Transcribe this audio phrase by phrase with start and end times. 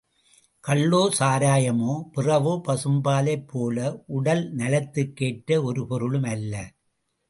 [0.67, 4.03] கள்ளோ, சாராயமோ, பிறவோ, பசும்பாலைப் போல
[4.07, 6.73] உடல் நலத்திற்கேற்ற ஒரு பொருளும் அல்ல.